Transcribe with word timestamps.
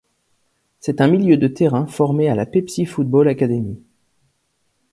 C'est 0.79 0.99
un 0.99 1.07
milieu 1.07 1.37
de 1.37 1.47
terrain 1.47 1.85
formé 1.85 2.27
à 2.27 2.33
la 2.33 2.47
Pepsi 2.47 2.87
Football 2.87 3.27
Academy. 3.27 3.79